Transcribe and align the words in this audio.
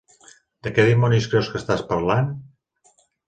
De 0.67 0.71
què 0.77 0.85
dimonis 0.87 1.27
creus 1.35 1.51
que 1.53 1.61
estàs 1.63 1.85
parlant? 1.91 2.31